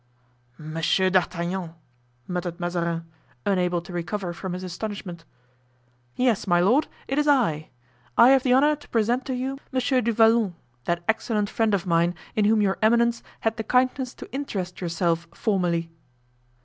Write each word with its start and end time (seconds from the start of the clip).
"Monsieur 0.57 1.11
d'Artagnan!" 1.11 1.75
muttered 2.27 2.59
Mazarin, 2.59 3.05
unable 3.45 3.81
to 3.81 3.93
recover 3.93 4.33
from 4.33 4.53
his 4.53 4.63
astonishment. 4.63 5.25
"Yes, 6.15 6.47
my 6.47 6.59
lord, 6.59 6.87
it 7.07 7.19
is 7.19 7.27
I. 7.27 7.69
I 8.17 8.29
have 8.29 8.41
the 8.41 8.51
honor 8.53 8.75
to 8.75 8.89
present 8.89 9.25
to 9.27 9.35
you 9.35 9.59
Monsieur 9.71 10.01
du 10.01 10.11
Vallon, 10.11 10.55
that 10.85 11.03
excellent 11.07 11.51
friend 11.51 11.75
of 11.75 11.85
mine, 11.85 12.15
in 12.35 12.45
whom 12.45 12.63
your 12.63 12.79
eminence 12.81 13.21
had 13.41 13.57
the 13.57 13.63
kindness 13.63 14.15
to 14.15 14.31
interest 14.33 14.81
yourself 14.81 15.27
formerly." 15.35 15.91